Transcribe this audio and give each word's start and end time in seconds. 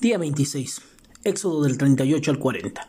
Día 0.00 0.16
26. 0.16 0.80
Éxodo 1.24 1.62
del 1.62 1.76
38 1.76 2.30
al 2.30 2.38
40. 2.38 2.88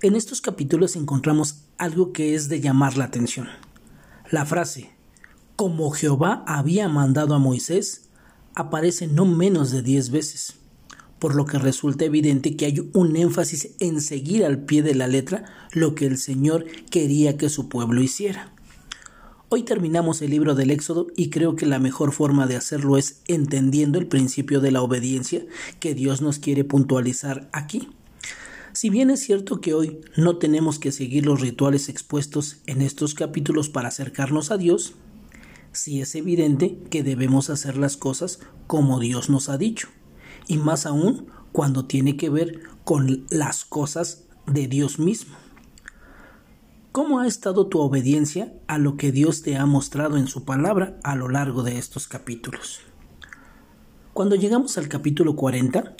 En 0.00 0.16
estos 0.16 0.40
capítulos 0.40 0.96
encontramos 0.96 1.64
algo 1.76 2.14
que 2.14 2.34
es 2.34 2.48
de 2.48 2.62
llamar 2.62 2.96
la 2.96 3.04
atención. 3.04 3.48
La 4.30 4.46
frase, 4.46 4.88
como 5.54 5.90
Jehová 5.90 6.42
había 6.46 6.88
mandado 6.88 7.34
a 7.34 7.38
Moisés, 7.38 8.08
aparece 8.54 9.06
no 9.06 9.26
menos 9.26 9.70
de 9.70 9.82
diez 9.82 10.08
veces, 10.08 10.54
por 11.18 11.34
lo 11.34 11.44
que 11.44 11.58
resulta 11.58 12.06
evidente 12.06 12.56
que 12.56 12.64
hay 12.64 12.90
un 12.94 13.16
énfasis 13.16 13.72
en 13.78 14.00
seguir 14.00 14.46
al 14.46 14.64
pie 14.64 14.82
de 14.82 14.94
la 14.94 15.08
letra 15.08 15.44
lo 15.72 15.94
que 15.94 16.06
el 16.06 16.16
Señor 16.16 16.64
quería 16.88 17.36
que 17.36 17.50
su 17.50 17.68
pueblo 17.68 18.00
hiciera. 18.00 18.53
Hoy 19.56 19.62
terminamos 19.62 20.20
el 20.20 20.32
libro 20.32 20.56
del 20.56 20.72
Éxodo 20.72 21.06
y 21.14 21.30
creo 21.30 21.54
que 21.54 21.64
la 21.64 21.78
mejor 21.78 22.10
forma 22.10 22.48
de 22.48 22.56
hacerlo 22.56 22.96
es 22.96 23.20
entendiendo 23.28 24.00
el 24.00 24.08
principio 24.08 24.60
de 24.60 24.72
la 24.72 24.82
obediencia 24.82 25.46
que 25.78 25.94
Dios 25.94 26.20
nos 26.22 26.40
quiere 26.40 26.64
puntualizar 26.64 27.48
aquí. 27.52 27.88
Si 28.72 28.90
bien 28.90 29.10
es 29.10 29.20
cierto 29.20 29.60
que 29.60 29.72
hoy 29.72 30.00
no 30.16 30.38
tenemos 30.38 30.80
que 30.80 30.90
seguir 30.90 31.24
los 31.24 31.40
rituales 31.40 31.88
expuestos 31.88 32.62
en 32.66 32.82
estos 32.82 33.14
capítulos 33.14 33.68
para 33.68 33.90
acercarnos 33.90 34.50
a 34.50 34.56
Dios, 34.56 34.94
sí 35.70 36.00
es 36.00 36.16
evidente 36.16 36.76
que 36.90 37.04
debemos 37.04 37.48
hacer 37.48 37.76
las 37.76 37.96
cosas 37.96 38.40
como 38.66 38.98
Dios 38.98 39.30
nos 39.30 39.48
ha 39.48 39.56
dicho, 39.56 39.86
y 40.48 40.56
más 40.56 40.84
aún 40.84 41.28
cuando 41.52 41.84
tiene 41.84 42.16
que 42.16 42.28
ver 42.28 42.62
con 42.82 43.24
las 43.30 43.64
cosas 43.64 44.24
de 44.48 44.66
Dios 44.66 44.98
mismo. 44.98 45.43
¿Cómo 46.94 47.18
ha 47.18 47.26
estado 47.26 47.66
tu 47.66 47.80
obediencia 47.80 48.52
a 48.68 48.78
lo 48.78 48.96
que 48.96 49.10
Dios 49.10 49.42
te 49.42 49.56
ha 49.56 49.66
mostrado 49.66 50.16
en 50.16 50.28
su 50.28 50.44
palabra 50.44 50.96
a 51.02 51.16
lo 51.16 51.28
largo 51.28 51.64
de 51.64 51.76
estos 51.76 52.06
capítulos? 52.06 52.82
Cuando 54.12 54.36
llegamos 54.36 54.78
al 54.78 54.86
capítulo 54.86 55.34
40, 55.34 55.96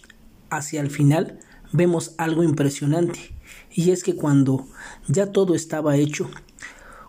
hacia 0.50 0.80
el 0.80 0.90
final, 0.90 1.40
vemos 1.72 2.14
algo 2.16 2.44
impresionante, 2.44 3.34
y 3.72 3.90
es 3.90 4.04
que 4.04 4.14
cuando 4.14 4.68
ya 5.08 5.32
todo 5.32 5.56
estaba 5.56 5.96
hecho, 5.96 6.30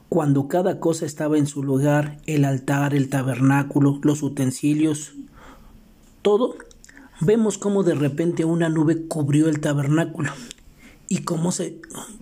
cuando 0.10 0.48
cada 0.48 0.80
cosa 0.80 1.06
estaba 1.06 1.38
en 1.38 1.46
su 1.46 1.62
lugar, 1.62 2.18
el 2.26 2.44
altar, 2.44 2.96
el 2.96 3.08
tabernáculo, 3.08 4.00
los 4.02 4.24
utensilios, 4.24 5.14
todo, 6.24 6.56
vemos 7.22 7.60
cómo 7.60 7.84
de 7.84 7.94
repente 7.94 8.46
una 8.46 8.68
nube 8.68 9.06
cubrió 9.06 9.48
el 9.48 9.60
tabernáculo 9.60 10.32
y 11.08 11.20
cómo, 11.20 11.52
se, 11.52 11.80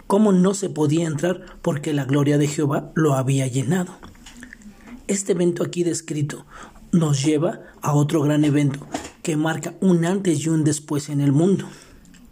cómo 0.07 0.31
no 0.31 0.53
se 0.53 0.69
podía 0.69 1.07
entrar 1.07 1.57
porque 1.61 1.93
la 1.93 2.05
gloria 2.05 2.37
de 2.37 2.47
Jehová 2.47 2.91
lo 2.95 3.13
había 3.15 3.47
llenado. 3.47 3.93
Este 5.07 5.33
evento 5.33 5.63
aquí 5.63 5.83
descrito 5.83 6.45
nos 6.91 7.23
lleva 7.23 7.61
a 7.81 7.93
otro 7.93 8.21
gran 8.21 8.45
evento 8.45 8.85
que 9.21 9.35
marca 9.37 9.73
un 9.81 10.05
antes 10.05 10.45
y 10.45 10.49
un 10.49 10.63
después 10.63 11.09
en 11.09 11.21
el 11.21 11.31
mundo, 11.31 11.67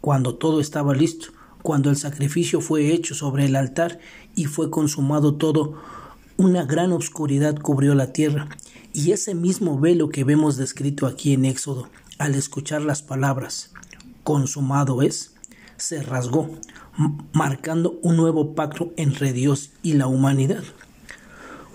cuando 0.00 0.36
todo 0.36 0.60
estaba 0.60 0.94
listo, 0.94 1.28
cuando 1.62 1.90
el 1.90 1.96
sacrificio 1.96 2.60
fue 2.60 2.92
hecho 2.92 3.14
sobre 3.14 3.46
el 3.46 3.56
altar 3.56 3.98
y 4.34 4.44
fue 4.44 4.70
consumado 4.70 5.34
todo, 5.34 5.80
una 6.36 6.64
gran 6.64 6.92
oscuridad 6.92 7.56
cubrió 7.56 7.94
la 7.94 8.12
tierra, 8.12 8.48
y 8.92 9.12
ese 9.12 9.34
mismo 9.34 9.80
velo 9.80 10.10
que 10.10 10.24
vemos 10.24 10.56
descrito 10.56 11.06
aquí 11.06 11.32
en 11.32 11.44
Éxodo, 11.44 11.88
al 12.18 12.34
escuchar 12.34 12.82
las 12.82 13.02
palabras, 13.02 13.72
consumado 14.22 15.02
es, 15.02 15.34
se 15.76 16.02
rasgó, 16.02 16.50
marcando 17.32 17.98
un 18.02 18.16
nuevo 18.16 18.54
pacto 18.54 18.92
entre 18.96 19.32
Dios 19.32 19.70
y 19.82 19.94
la 19.94 20.06
humanidad. 20.06 20.62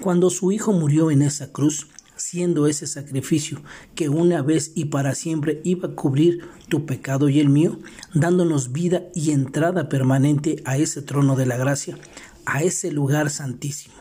Cuando 0.02 0.30
su 0.30 0.52
Hijo 0.52 0.74
murió 0.74 1.12
en 1.12 1.22
esa 1.22 1.52
cruz, 1.52 1.88
siendo 2.18 2.68
ese 2.68 2.88
sacrificio 2.88 3.62
que 3.96 4.10
una 4.10 4.42
vez 4.42 4.72
y 4.76 4.86
para 4.86 5.16
siempre 5.16 5.62
iba 5.64 5.90
a 5.90 5.96
cubrir 5.96 6.48
tu 6.68 6.86
pecado 6.86 7.30
y 7.30 7.40
el 7.40 7.50
mío, 7.50 7.80
dándonos 8.14 8.72
vida 8.72 9.04
y 9.14 9.32
entrada 9.32 9.90
permanente 9.90 10.62
a 10.66 10.78
ese 10.78 11.02
trono 11.02 11.36
de 11.36 11.46
la 11.46 11.58
gracia, 11.58 11.98
a 12.46 12.64
ese 12.64 12.92
lugar 12.92 13.30
santísimo. 13.30 13.96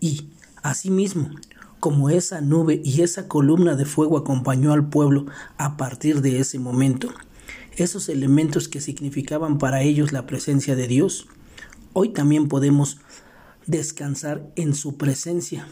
Y, 0.00 0.28
asimismo, 0.62 1.30
como 1.80 2.10
esa 2.10 2.40
nube 2.40 2.80
y 2.84 3.02
esa 3.02 3.28
columna 3.28 3.74
de 3.76 3.84
fuego 3.84 4.18
acompañó 4.18 4.72
al 4.72 4.88
pueblo 4.88 5.26
a 5.58 5.76
partir 5.76 6.22
de 6.22 6.40
ese 6.40 6.58
momento, 6.58 7.08
esos 7.84 8.08
elementos 8.08 8.68
que 8.68 8.80
significaban 8.80 9.58
para 9.58 9.82
ellos 9.82 10.12
la 10.12 10.26
presencia 10.26 10.76
de 10.76 10.88
Dios, 10.88 11.26
hoy 11.92 12.10
también 12.10 12.48
podemos 12.48 12.98
descansar 13.66 14.50
en 14.56 14.74
su 14.74 14.96
presencia, 14.96 15.66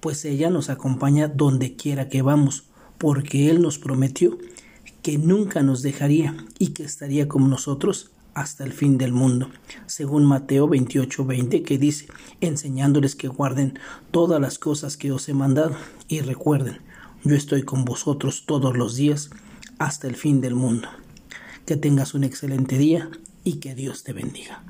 pues 0.00 0.24
ella 0.24 0.50
nos 0.50 0.70
acompaña 0.70 1.28
donde 1.28 1.76
quiera 1.76 2.08
que 2.08 2.22
vamos, 2.22 2.64
porque 2.98 3.50
Él 3.50 3.62
nos 3.62 3.78
prometió 3.78 4.38
que 5.02 5.18
nunca 5.18 5.62
nos 5.62 5.82
dejaría 5.82 6.36
y 6.58 6.68
que 6.68 6.84
estaría 6.84 7.28
con 7.28 7.50
nosotros 7.50 8.10
hasta 8.34 8.64
el 8.64 8.72
fin 8.72 8.96
del 8.98 9.12
mundo, 9.12 9.50
según 9.86 10.24
Mateo 10.24 10.68
28:20 10.68 11.62
que 11.62 11.78
dice, 11.78 12.08
enseñándoles 12.40 13.14
que 13.14 13.28
guarden 13.28 13.78
todas 14.10 14.40
las 14.40 14.58
cosas 14.58 14.96
que 14.96 15.12
os 15.12 15.28
he 15.28 15.34
mandado 15.34 15.76
y 16.08 16.20
recuerden, 16.20 16.78
yo 17.24 17.36
estoy 17.36 17.62
con 17.62 17.84
vosotros 17.84 18.44
todos 18.46 18.76
los 18.76 18.96
días 18.96 19.30
hasta 19.78 20.08
el 20.08 20.16
fin 20.16 20.40
del 20.40 20.54
mundo. 20.54 20.88
Que 21.66 21.76
tengas 21.76 22.14
un 22.14 22.24
excelente 22.24 22.76
día 22.76 23.10
y 23.44 23.54
que 23.54 23.74
Dios 23.74 24.02
te 24.02 24.12
bendiga. 24.12 24.62